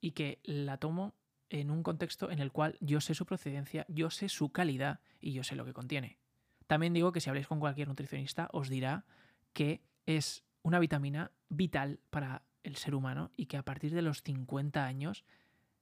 y 0.00 0.12
que 0.12 0.40
la 0.44 0.76
tomo 0.76 1.14
en 1.48 1.70
un 1.70 1.82
contexto 1.82 2.30
en 2.30 2.38
el 2.38 2.52
cual 2.52 2.76
yo 2.80 3.00
sé 3.00 3.14
su 3.14 3.26
procedencia, 3.26 3.84
yo 3.88 4.10
sé 4.10 4.28
su 4.28 4.50
calidad 4.50 5.00
y 5.20 5.32
yo 5.32 5.42
sé 5.44 5.56
lo 5.56 5.64
que 5.64 5.72
contiene. 5.72 6.18
También 6.66 6.92
digo 6.92 7.12
que 7.12 7.20
si 7.20 7.28
habléis 7.28 7.48
con 7.48 7.58
cualquier 7.58 7.88
nutricionista 7.88 8.48
os 8.52 8.68
dirá 8.68 9.04
que 9.52 9.82
es 10.06 10.44
una 10.62 10.78
vitamina 10.78 11.32
vital 11.48 12.00
para 12.10 12.42
el 12.62 12.76
ser 12.76 12.94
humano 12.94 13.30
y 13.36 13.46
que 13.46 13.56
a 13.56 13.64
partir 13.64 13.92
de 13.92 14.02
los 14.02 14.22
50 14.22 14.84
años 14.84 15.24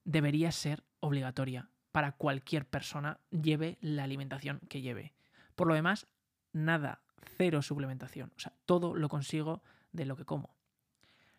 debería 0.04 0.52
ser 0.52 0.84
obligatoria 1.00 1.70
para 1.92 2.12
cualquier 2.12 2.66
persona 2.66 3.20
lleve 3.30 3.78
la 3.80 4.04
alimentación 4.04 4.60
que 4.68 4.80
lleve. 4.80 5.14
Por 5.56 5.66
lo 5.66 5.74
demás, 5.74 6.06
nada, 6.52 7.02
cero 7.36 7.62
suplementación. 7.62 8.32
O 8.36 8.40
sea, 8.40 8.52
todo 8.66 8.94
lo 8.94 9.08
consigo 9.08 9.62
de 9.92 10.06
lo 10.06 10.16
que 10.16 10.24
como. 10.24 10.54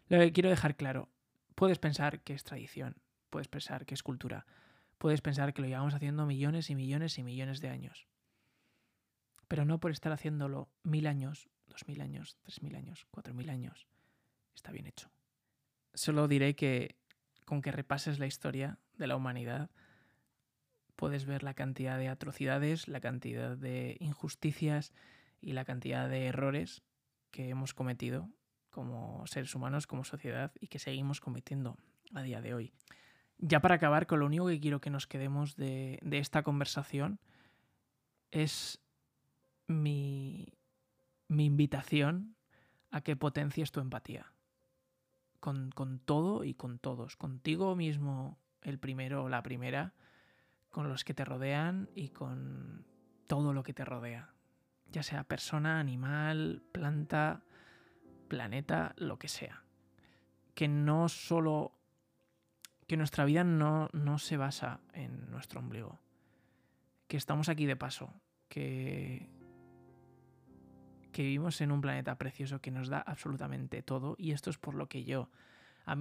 Lo 0.08 0.20
que 0.20 0.34
quiero 0.34 0.50
dejar 0.50 0.76
claro, 0.76 1.10
puedes 1.56 1.80
pensar 1.80 2.22
que 2.22 2.34
es 2.34 2.44
tradición, 2.44 2.98
puedes 3.30 3.48
pensar 3.48 3.86
que 3.86 3.94
es 3.94 4.04
cultura. 4.04 4.46
Puedes 4.98 5.22
pensar 5.22 5.54
que 5.54 5.62
lo 5.62 5.68
llevamos 5.70 5.94
haciendo 5.94 6.26
millones 6.26 6.70
y 6.70 6.76
millones 6.76 7.18
y 7.18 7.24
millones 7.24 7.62
de 7.62 7.70
años. 7.70 8.08
Pero 9.50 9.66
no 9.66 9.82
por 9.82 9.92
estar 9.92 10.14
haciéndolo 10.14 10.70
mil 10.84 11.08
años, 11.08 11.50
dos 11.68 11.86
mil 11.90 12.00
años, 12.00 12.38
tres 12.42 12.64
mil 12.64 12.76
años, 12.76 13.06
cuatro 13.12 13.34
mil 13.34 13.50
años. 13.50 13.86
Está 14.56 14.72
bien 14.72 14.88
hecho. 14.88 15.12
Solo 15.94 16.30
diré 16.30 16.56
que 16.56 16.96
con 17.44 17.62
que 17.62 17.72
repases 17.74 18.20
la 18.20 18.28
historia 18.28 18.78
de 18.98 19.08
la 19.08 19.16
humanidad, 19.16 19.72
puedes 20.96 21.26
ver 21.26 21.44
la 21.44 21.56
cantidad 21.56 21.98
de 21.98 22.08
atrocidades, 22.08 22.88
la 22.88 23.00
cantidad 23.00 23.58
de 23.58 23.98
injusticias 24.00 24.94
y 25.42 25.54
la 25.54 25.66
cantidad 25.66 26.08
de 26.08 26.28
errores 26.28 26.84
que 27.32 27.50
hemos 27.50 27.74
cometido 27.74 28.30
como 28.70 29.26
seres 29.26 29.56
humanos, 29.56 29.88
como 29.88 30.04
sociedad 30.04 30.52
y 30.60 30.68
que 30.68 30.78
seguimos 30.78 31.22
cometiendo 31.22 31.76
a 32.14 32.22
día 32.22 32.42
de 32.42 32.54
hoy. 32.54 32.72
Ya 33.40 33.62
para 33.62 33.76
acabar, 33.76 34.06
con 34.06 34.20
lo 34.20 34.26
único 34.26 34.48
que 34.48 34.60
quiero 34.60 34.82
que 34.82 34.90
nos 34.90 35.08
quedemos 35.08 35.56
de, 35.56 36.00
esta 36.12 36.44
conversación 36.44 37.20
es 38.32 38.80
mi, 39.70 40.54
mi, 41.28 41.46
invitación 41.46 42.36
a 42.92 43.02
que 43.02 43.16
potencies 43.16 43.72
tu 43.72 43.80
empatía. 43.80 44.34
Con, 45.40 45.72
todo 46.04 46.44
y 46.44 46.54
con 46.54 46.80
todos. 46.80 47.16
Contigo 47.16 47.76
mismo, 47.76 48.38
el 48.62 48.78
primero 48.78 49.24
o 49.24 49.30
la 49.30 49.42
primera, 49.42 49.94
con 50.70 50.90
los 50.90 51.06
que 51.06 51.14
te 51.14 51.24
rodean 51.24 51.90
y 51.96 52.10
con 52.10 52.86
todo 53.28 53.54
lo 53.54 53.64
que 53.64 53.74
te 53.74 53.86
rodea. 53.86 54.34
Ya 54.92 55.02
sea 55.02 55.24
persona, 55.24 55.80
animal, 55.80 56.62
planta, 56.74 57.44
planeta, 58.28 58.94
lo 58.98 59.18
que 59.18 59.30
sea. 59.30 59.64
Que 60.56 60.68
no 60.68 61.08
solo 61.08 61.80
que 62.90 62.98
nuestra 62.98 63.24
vida 63.24 63.44
no, 63.44 64.18
se 64.18 64.36
basa 64.36 64.80
en 64.94 65.30
nuestro 65.30 65.60
ombligo, 65.60 66.00
que 67.08 67.18
estamos 67.18 67.48
aquí 67.48 67.68
de 67.68 67.76
paso, 67.76 68.12
que, 68.48 69.30
que 71.12 71.24
vivimos 71.24 71.62
en 71.62 71.72
un 71.72 71.82
planeta 71.82 72.18
precioso 72.18 72.62
que 72.62 72.72
nos 72.72 72.90
da 72.90 73.00
absolutamente 73.00 73.82
todo 73.82 74.16
y 74.18 74.32
esto 74.32 74.50
es 74.50 74.58
por 74.58 74.76
lo 74.76 74.88
que 74.88 75.04
yo, 75.04 75.30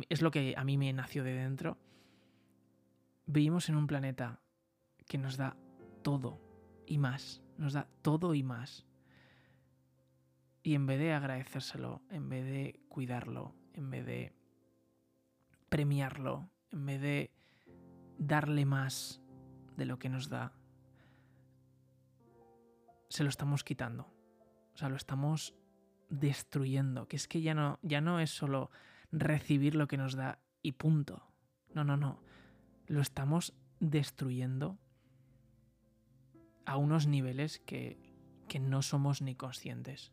es 0.09 0.23
lo 0.23 0.31
que 0.31 0.55
a 0.57 0.65
mí 0.65 0.77
me 0.77 0.93
nació 0.93 1.25
de 1.25 1.33
dentro. 1.33 1.79
Vivimos 3.27 3.69
en 3.69 3.77
un 3.77 3.87
planeta 3.87 4.41
que 5.07 5.19
nos 5.19 5.37
da 5.37 5.57
todo 6.03 6.41
y 6.87 6.99
más, 6.99 7.43
nos 7.57 7.73
da 7.73 7.89
todo 8.03 8.35
y 8.35 8.43
más. 8.43 8.87
Y 10.63 10.75
en 10.75 10.87
vez 10.87 10.99
de 10.99 11.13
agradecérselo, 11.13 12.03
en 12.11 12.29
vez 12.29 12.45
de 12.45 12.81
cuidarlo, 12.89 13.55
en 13.75 13.91
vez 13.91 14.05
de 14.05 14.35
premiarlo, 15.69 16.51
en 16.71 16.87
vez 16.87 17.01
de 17.01 17.31
darle 18.19 18.67
más 18.67 19.23
de 19.77 19.87
lo 19.87 19.99
que 19.99 20.09
nos 20.09 20.29
da, 20.29 20.53
se 23.09 23.23
lo 23.23 23.31
estamos 23.31 23.65
quitando. 23.65 24.18
O 24.79 24.81
sea, 24.81 24.89
lo 24.89 24.95
estamos 24.95 25.57
destruyendo. 26.09 27.09
Que 27.09 27.17
es 27.17 27.27
que 27.27 27.43
ya 27.43 27.53
no, 27.53 27.81
ya 27.83 28.01
no 28.01 28.21
es 28.21 28.31
solo 28.31 28.71
recibir 29.11 29.75
lo 29.75 29.89
que 29.89 29.97
nos 29.97 30.15
da 30.15 30.39
y 30.63 30.71
punto. 30.71 31.27
No, 31.75 31.83
no, 31.83 31.97
no. 31.97 32.23
Lo 32.87 33.01
estamos 33.01 33.55
destruyendo 33.81 34.79
a 36.65 36.77
unos 36.77 37.09
niveles 37.09 37.59
que, 37.59 37.99
que 38.47 38.61
no 38.61 38.83
somos 38.83 39.21
ni 39.21 39.35
conscientes. 39.35 40.13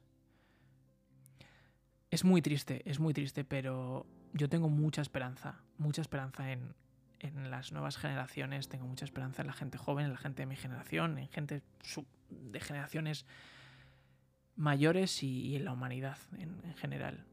Es 2.10 2.24
muy 2.24 2.42
triste, 2.42 2.82
es 2.90 3.00
muy 3.00 3.14
triste, 3.14 3.46
pero 3.46 4.08
yo 4.34 4.50
tengo 4.50 4.68
mucha 4.68 5.04
esperanza, 5.04 5.62
mucha 5.78 6.02
esperanza 6.02 6.52
en, 6.52 6.74
las 7.52 7.72
nuevas 7.72 7.98
generaciones, 7.98 8.68
tengo 8.68 8.88
mucha 8.88 9.06
esperanza 9.06 9.44
en 9.44 9.48
la 9.48 9.54
gente 9.54 9.78
joven, 9.78 10.06
en 10.06 10.12
la 10.12 10.18
gente 10.18 10.42
de 10.42 10.48
mi 10.48 10.56
generación, 10.56 11.20
en 11.20 11.28
gente 11.30 11.62
de 12.30 12.60
generaciones 12.60 13.28
mayores 14.56 15.24
y, 15.24 15.56
en 15.56 15.66
la 15.66 15.74
humanidad 15.74 16.18
en, 16.38 16.74
general. 16.76 17.26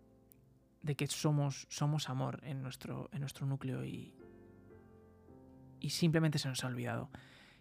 De 0.83 0.97
que 0.97 1.07
somos, 1.07 1.67
somos 1.71 2.09
amor 2.09 2.41
en 2.43 2.62
nuestro, 2.62 3.09
en 3.12 3.21
nuestro 3.21 3.47
núcleo 3.47 3.85
y, 3.85 4.12
y 5.81 5.91
simplemente 5.91 6.38
se 6.38 6.49
nos 6.49 6.64
ha 6.64 6.67
olvidado. 6.67 7.11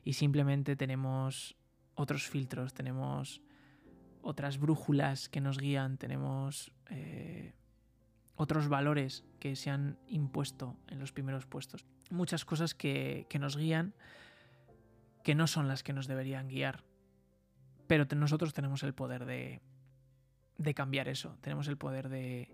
Y 0.04 0.14
simplemente 0.14 0.76
tenemos 0.76 1.56
otros 1.96 2.28
filtros, 2.28 2.74
tenemos 2.74 3.42
otras 4.22 4.58
brújulas 4.60 5.30
que 5.30 5.42
nos 5.42 5.58
guían, 5.58 5.98
tenemos 5.98 6.72
eh, 6.90 7.54
otros 8.36 8.68
valores 8.68 9.24
que 9.40 9.56
se 9.56 9.70
han 9.70 9.98
impuesto 10.08 10.78
en 10.88 11.00
los 11.00 11.12
primeros 11.12 11.46
puestos. 11.46 11.86
Muchas 12.10 12.46
cosas 12.46 12.74
que, 12.74 13.28
nos 13.40 13.58
guían 13.58 13.94
que 15.24 15.36
no 15.36 15.48
son 15.48 15.68
las 15.68 15.84
que 15.84 15.94
nos 15.94 16.08
deberían 16.08 16.48
guiar. 16.48 16.84
Pero 17.92 18.06
nosotros 18.16 18.54
tenemos 18.54 18.84
el 18.84 18.94
poder 18.94 19.26
de, 19.26 19.60
de 20.58 20.74
cambiar 20.74 21.10
eso. 21.10 21.36
Tenemos 21.42 21.68
el 21.68 21.76
poder 21.76 22.08
de, 22.08 22.48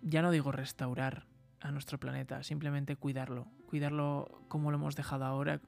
ya 0.00 0.22
no 0.22 0.30
digo 0.30 0.52
restaurar 0.52 1.26
a 1.58 1.72
nuestro 1.72 1.98
planeta, 1.98 2.44
simplemente 2.44 2.94
cuidarlo. 2.94 3.48
Cuidarlo 3.66 4.44
como 4.46 4.70
lo 4.70 4.76
hemos 4.76 4.94
dejado 4.94 5.24
ahora, 5.24 5.60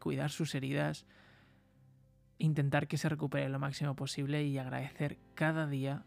cuidar 0.00 0.30
sus 0.30 0.56
heridas, 0.56 1.06
intentar 2.38 2.88
que 2.88 2.98
se 2.98 3.08
recupere 3.08 3.48
lo 3.48 3.60
máximo 3.60 3.94
posible 3.94 4.42
y 4.42 4.58
agradecer 4.58 5.18
cada 5.36 5.68
día 5.68 6.04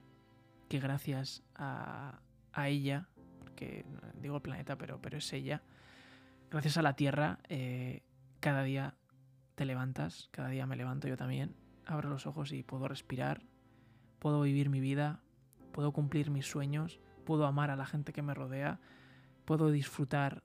que 0.68 0.82
gracias 0.82 1.42
a, 1.56 2.20
a 2.52 2.68
ella, 2.68 3.08
porque 3.40 3.86
digo 4.22 4.42
planeta, 4.42 4.78
pero, 4.78 5.02
pero 5.02 5.20
es 5.20 5.32
ella, 5.32 5.64
gracias 6.52 6.76
a 6.76 6.82
la 6.82 6.98
Tierra, 6.98 7.40
eh, 7.48 8.04
cada 8.42 8.62
día 8.64 8.96
te 9.56 9.66
levantas, 9.66 10.30
cada 10.32 10.50
día 10.50 10.66
me 10.66 10.76
levanto 10.76 11.08
yo 11.08 11.18
también, 11.18 11.56
abro 11.86 12.10
los 12.10 12.28
ojos 12.28 12.52
y 12.52 12.64
puedo 12.64 12.88
respirar, 12.88 13.44
puedo 14.20 14.42
vivir 14.42 14.70
mi 14.70 14.80
vida, 14.80 15.22
puedo 15.72 15.92
cumplir 15.92 16.30
mis 16.30 16.46
sueños, 16.46 17.00
puedo 17.26 17.46
amar 17.46 17.72
a 17.72 17.76
la 17.76 17.86
gente 17.86 18.14
que 18.14 18.22
me 18.22 18.34
rodea, 18.34 18.80
puedo 19.46 19.72
disfrutar 19.72 20.44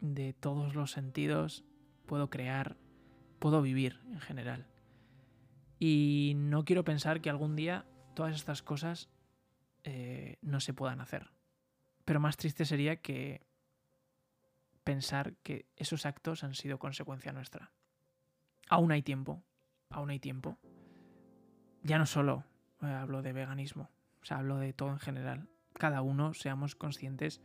de 0.00 0.32
todos 0.32 0.74
los 0.74 0.90
sentidos, 0.92 1.64
puedo 2.06 2.30
crear, 2.30 2.76
puedo 3.38 3.62
vivir 3.62 4.00
en 4.10 4.20
general. 4.20 4.66
Y 5.78 6.34
no 6.36 6.64
quiero 6.64 6.84
pensar 6.84 7.20
que 7.20 7.30
algún 7.30 7.56
día 7.56 7.86
todas 8.14 8.34
estas 8.34 8.62
cosas 8.62 9.10
eh, 9.84 10.38
no 10.42 10.60
se 10.60 10.72
puedan 10.74 11.00
hacer. 11.00 11.30
Pero 12.04 12.20
más 12.20 12.36
triste 12.36 12.64
sería 12.64 12.96
que 12.96 13.46
pensar 14.84 15.34
que 15.42 15.66
esos 15.76 16.06
actos 16.06 16.44
han 16.44 16.54
sido 16.54 16.78
consecuencia 16.78 17.32
nuestra. 17.32 17.72
Aún 18.68 18.92
hay 18.92 19.02
tiempo, 19.02 19.42
aún 19.90 20.10
hay 20.10 20.18
tiempo. 20.18 20.58
Ya 21.82 21.98
no 21.98 22.06
solo 22.06 22.44
eh, 22.82 22.86
hablo 22.86 23.22
de 23.22 23.32
veganismo, 23.32 23.90
o 24.22 24.24
sea, 24.24 24.38
hablo 24.38 24.58
de 24.58 24.72
todo 24.72 24.90
en 24.90 24.98
general. 24.98 25.48
Cada 25.74 26.02
uno 26.02 26.34
seamos 26.34 26.74
conscientes 26.74 27.40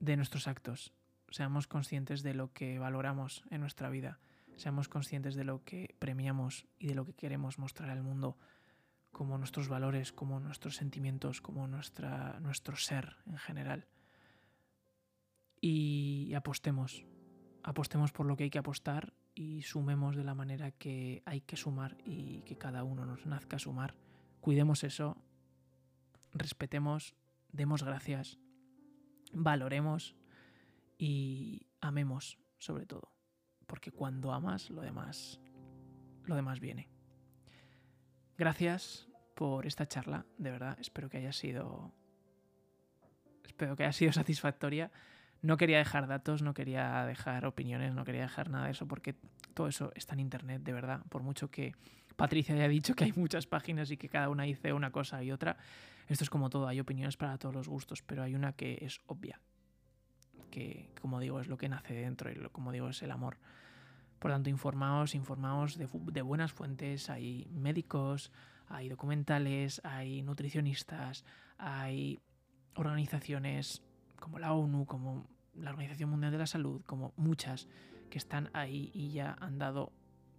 de 0.00 0.16
nuestros 0.16 0.48
actos, 0.48 0.92
seamos 1.30 1.66
conscientes 1.66 2.22
de 2.22 2.34
lo 2.34 2.52
que 2.52 2.78
valoramos 2.78 3.44
en 3.50 3.60
nuestra 3.60 3.88
vida, 3.88 4.18
seamos 4.56 4.88
conscientes 4.88 5.34
de 5.34 5.44
lo 5.44 5.64
que 5.64 5.94
premiamos 5.98 6.66
y 6.78 6.88
de 6.88 6.94
lo 6.94 7.06
que 7.06 7.14
queremos 7.14 7.58
mostrar 7.58 7.90
al 7.90 8.02
mundo 8.02 8.36
como 9.12 9.38
nuestros 9.38 9.68
valores, 9.68 10.12
como 10.12 10.40
nuestros 10.40 10.76
sentimientos, 10.76 11.40
como 11.40 11.66
nuestra, 11.68 12.38
nuestro 12.40 12.76
ser 12.76 13.16
en 13.26 13.38
general. 13.38 13.86
Y 15.60 16.32
apostemos, 16.34 17.06
apostemos 17.62 18.10
por 18.10 18.26
lo 18.26 18.36
que 18.36 18.44
hay 18.44 18.50
que 18.50 18.58
apostar 18.58 19.12
y 19.34 19.62
sumemos 19.62 20.16
de 20.16 20.24
la 20.24 20.34
manera 20.34 20.70
que 20.70 21.22
hay 21.26 21.40
que 21.40 21.56
sumar 21.56 21.96
y 22.04 22.42
que 22.42 22.58
cada 22.58 22.84
uno 22.84 23.04
nos 23.04 23.26
nazca 23.26 23.58
sumar. 23.58 23.94
Cuidemos 24.40 24.84
eso, 24.84 25.16
respetemos, 26.32 27.14
demos 27.50 27.82
gracias, 27.82 28.38
valoremos 29.32 30.16
y 30.98 31.66
amemos 31.80 32.38
sobre 32.58 32.86
todo, 32.86 33.12
porque 33.66 33.90
cuando 33.90 34.32
amas 34.32 34.70
lo 34.70 34.82
demás 34.82 35.40
lo 36.24 36.36
demás 36.36 36.60
viene. 36.60 36.88
Gracias 38.36 39.08
por 39.34 39.66
esta 39.66 39.86
charla, 39.86 40.26
de 40.38 40.50
verdad, 40.50 40.78
espero 40.80 41.08
que 41.08 41.18
haya 41.18 41.32
sido 41.32 41.92
espero 43.44 43.76
que 43.76 43.84
haya 43.84 43.92
sido 43.92 44.12
satisfactoria. 44.12 44.90
No 45.42 45.56
quería 45.56 45.78
dejar 45.78 46.06
datos, 46.06 46.40
no 46.42 46.54
quería 46.54 47.04
dejar 47.04 47.46
opiniones, 47.46 47.94
no 47.94 48.04
quería 48.04 48.22
dejar 48.22 48.48
nada 48.48 48.66
de 48.66 48.72
eso, 48.72 48.86
porque 48.86 49.16
todo 49.54 49.68
eso 49.68 49.92
está 49.94 50.14
en 50.14 50.20
internet, 50.20 50.62
de 50.62 50.72
verdad. 50.72 51.02
Por 51.08 51.22
mucho 51.22 51.50
que 51.50 51.74
Patricia 52.16 52.54
haya 52.54 52.68
dicho 52.68 52.94
que 52.94 53.04
hay 53.04 53.12
muchas 53.16 53.46
páginas 53.46 53.90
y 53.90 53.96
que 53.96 54.08
cada 54.08 54.28
una 54.28 54.44
dice 54.44 54.72
una 54.72 54.92
cosa 54.92 55.22
y 55.22 55.32
otra, 55.32 55.56
esto 56.08 56.24
es 56.24 56.30
como 56.30 56.48
todo, 56.48 56.68
hay 56.68 56.78
opiniones 56.80 57.16
para 57.16 57.38
todos 57.38 57.54
los 57.54 57.68
gustos, 57.68 58.02
pero 58.02 58.22
hay 58.22 58.34
una 58.34 58.52
que 58.52 58.78
es 58.82 59.00
obvia, 59.06 59.40
que 60.50 60.90
como 61.00 61.18
digo 61.20 61.40
es 61.40 61.48
lo 61.48 61.56
que 61.56 61.68
nace 61.68 61.94
dentro 61.94 62.30
y 62.30 62.36
como 62.50 62.70
digo 62.70 62.88
es 62.88 63.02
el 63.02 63.10
amor. 63.10 63.38
Por 64.18 64.30
tanto, 64.30 64.50
informaos, 64.50 65.16
informaos 65.16 65.76
de 65.76 66.22
buenas 66.22 66.52
fuentes, 66.52 67.10
hay 67.10 67.48
médicos, 67.50 68.30
hay 68.68 68.88
documentales, 68.88 69.80
hay 69.84 70.22
nutricionistas, 70.22 71.24
hay 71.58 72.20
organizaciones 72.76 73.82
como 74.20 74.38
la 74.38 74.52
ONU, 74.52 74.86
como 74.86 75.26
la 75.54 75.70
Organización 75.70 76.10
Mundial 76.10 76.32
de 76.32 76.38
la 76.38 76.46
Salud, 76.46 76.82
como 76.86 77.12
muchas 77.16 77.68
que 78.10 78.18
están 78.18 78.50
ahí 78.52 78.90
y 78.94 79.10
ya 79.12 79.36
han 79.40 79.58
dado 79.58 79.92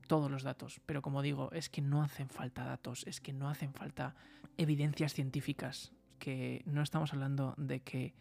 todos 0.08 0.30
los 0.30 0.44
datos. 0.44 0.82
Pero 0.86 1.02
como 1.02 1.22
digo, 1.22 1.52
es 1.52 1.70
que 1.70 1.82
no 1.82 2.04
hacen 2.04 2.30
falta 2.30 2.64
datos, 2.64 3.06
es 3.08 3.22
que 3.22 3.34
no 3.34 3.50
hacen 3.50 3.74
falta 3.74 4.16
evidencias 4.58 5.14
científicas, 5.14 5.92
que 6.20 6.62
no 6.66 6.82
estamos 6.82 7.14
hablando 7.14 7.56
de 7.58 7.82
que 7.82 8.14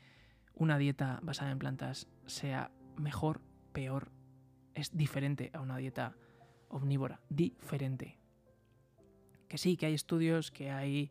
una 0.55 0.79
dieta 0.79 1.21
basada 1.23 1.51
en 1.51 1.59
plantas 1.59 2.09
sea 2.27 2.71
mejor, 2.97 3.41
peor 3.73 4.11
es 4.75 4.97
diferente 4.97 5.51
a 5.53 5.61
una 5.61 5.77
dieta 5.77 6.17
omnívora, 6.69 7.21
diferente. 7.29 8.19
Que 9.49 9.59
sí, 9.59 9.77
que 9.77 9.87
hay 9.87 9.95
estudios, 9.95 10.51
que 10.51 10.71
hay 10.71 11.11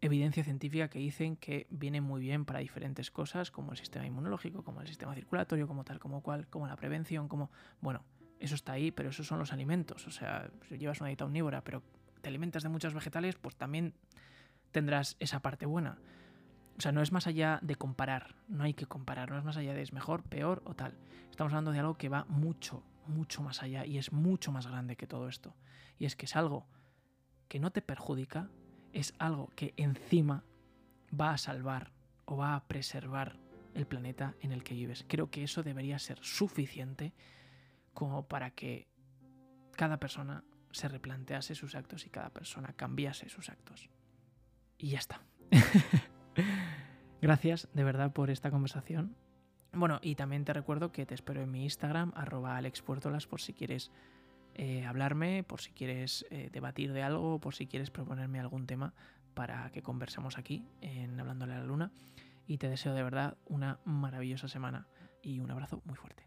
evidencia 0.00 0.44
científica 0.44 0.88
que 0.88 0.98
dicen 0.98 1.36
que 1.36 1.66
viene 1.70 2.00
muy 2.00 2.20
bien 2.20 2.44
para 2.44 2.60
diferentes 2.60 3.10
cosas, 3.10 3.50
como 3.50 3.72
el 3.72 3.78
sistema 3.78 4.06
inmunológico, 4.06 4.62
como 4.62 4.80
el 4.80 4.88
sistema 4.88 5.14
circulatorio, 5.14 5.66
como 5.66 5.84
tal, 5.84 5.98
como 5.98 6.22
cual, 6.22 6.46
como 6.48 6.66
la 6.66 6.76
prevención, 6.76 7.28
como... 7.28 7.50
Bueno, 7.80 8.04
eso 8.38 8.54
está 8.54 8.72
ahí, 8.72 8.90
pero 8.90 9.10
esos 9.10 9.26
son 9.26 9.38
los 9.38 9.52
alimentos. 9.52 10.06
O 10.06 10.10
sea, 10.10 10.50
si 10.68 10.76
llevas 10.76 11.00
una 11.00 11.08
dieta 11.08 11.24
omnívora, 11.24 11.64
pero 11.64 11.82
te 12.20 12.28
alimentas 12.28 12.62
de 12.62 12.68
muchos 12.68 12.94
vegetales, 12.94 13.36
pues 13.36 13.56
también 13.56 13.94
tendrás 14.70 15.16
esa 15.20 15.40
parte 15.40 15.66
buena. 15.66 15.98
O 16.78 16.80
sea, 16.80 16.92
no 16.92 17.00
es 17.00 17.10
más 17.10 17.26
allá 17.26 17.58
de 17.62 17.76
comparar, 17.76 18.34
no 18.48 18.64
hay 18.64 18.74
que 18.74 18.86
comparar, 18.86 19.30
no 19.30 19.38
es 19.38 19.44
más 19.44 19.56
allá 19.56 19.72
de 19.72 19.80
es 19.80 19.94
mejor, 19.94 20.22
peor 20.24 20.62
o 20.66 20.74
tal. 20.74 20.94
Estamos 21.30 21.52
hablando 21.52 21.72
de 21.72 21.78
algo 21.78 21.96
que 21.96 22.10
va 22.10 22.26
mucho, 22.28 22.82
mucho 23.06 23.42
más 23.42 23.62
allá 23.62 23.86
y 23.86 23.96
es 23.96 24.12
mucho 24.12 24.52
más 24.52 24.66
grande 24.66 24.96
que 24.96 25.06
todo 25.06 25.28
esto. 25.28 25.54
Y 25.98 26.04
es 26.04 26.16
que 26.16 26.26
es 26.26 26.36
algo 26.36 26.66
que 27.48 27.60
no 27.60 27.70
te 27.70 27.80
perjudica, 27.80 28.50
es 28.96 29.14
algo 29.18 29.50
que 29.54 29.74
encima 29.76 30.42
va 31.18 31.32
a 31.32 31.38
salvar 31.38 31.92
o 32.24 32.38
va 32.38 32.54
a 32.54 32.64
preservar 32.66 33.36
el 33.74 33.86
planeta 33.86 34.34
en 34.40 34.52
el 34.52 34.64
que 34.64 34.74
vives. 34.74 35.04
Creo 35.06 35.30
que 35.30 35.44
eso 35.44 35.62
debería 35.62 35.98
ser 35.98 36.18
suficiente 36.22 37.12
como 37.92 38.26
para 38.26 38.50
que 38.52 38.88
cada 39.76 39.98
persona 39.98 40.44
se 40.70 40.88
replantease 40.88 41.54
sus 41.54 41.74
actos 41.74 42.06
y 42.06 42.10
cada 42.10 42.30
persona 42.30 42.72
cambiase 42.72 43.28
sus 43.28 43.50
actos. 43.50 43.90
Y 44.78 44.88
ya 44.90 44.98
está. 44.98 45.20
Gracias 47.20 47.68
de 47.74 47.84
verdad 47.84 48.12
por 48.12 48.30
esta 48.30 48.50
conversación. 48.50 49.14
Bueno, 49.74 49.98
y 50.00 50.14
también 50.14 50.46
te 50.46 50.54
recuerdo 50.54 50.90
que 50.90 51.04
te 51.04 51.14
espero 51.14 51.42
en 51.42 51.50
mi 51.50 51.64
Instagram, 51.64 52.12
arroba 52.14 52.56
alexpuertolas, 52.56 53.26
por 53.26 53.42
si 53.42 53.52
quieres 53.52 53.90
eh, 54.58 54.84
hablarme, 54.86 55.44
por 55.44 55.60
si 55.60 55.72
quieres 55.72 56.26
eh, 56.30 56.48
debatir 56.52 56.92
de 56.92 57.02
algo, 57.02 57.38
por 57.38 57.54
si 57.54 57.66
quieres 57.66 57.90
proponerme 57.90 58.40
algún 58.40 58.66
tema 58.66 58.94
para 59.34 59.70
que 59.70 59.82
conversemos 59.82 60.38
aquí 60.38 60.64
en 60.80 61.20
Hablándole 61.20 61.54
a 61.54 61.58
la 61.58 61.64
Luna. 61.64 61.92
Y 62.46 62.58
te 62.58 62.68
deseo 62.68 62.94
de 62.94 63.02
verdad 63.02 63.36
una 63.46 63.80
maravillosa 63.84 64.48
semana 64.48 64.86
y 65.22 65.40
un 65.40 65.50
abrazo 65.50 65.82
muy 65.84 65.96
fuerte. 65.96 66.25